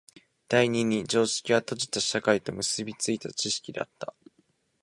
[0.47, 4.15] 第二に常識は閉じた社会と結び付いた知識であった。